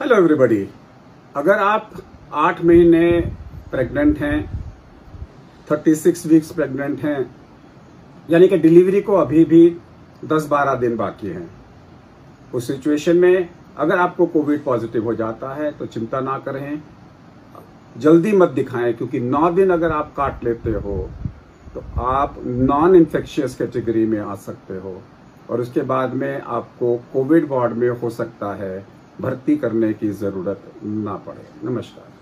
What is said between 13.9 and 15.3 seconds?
आपको Covid positive हो